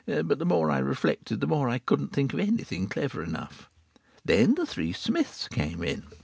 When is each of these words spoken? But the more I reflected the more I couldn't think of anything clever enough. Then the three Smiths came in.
But 0.07 0.39
the 0.39 0.45
more 0.47 0.71
I 0.71 0.79
reflected 0.79 1.41
the 1.41 1.45
more 1.45 1.69
I 1.69 1.77
couldn't 1.77 2.07
think 2.11 2.33
of 2.33 2.39
anything 2.39 2.87
clever 2.89 3.21
enough. 3.23 3.69
Then 4.25 4.55
the 4.55 4.65
three 4.65 4.93
Smiths 4.93 5.47
came 5.47 5.83
in. 5.83 6.05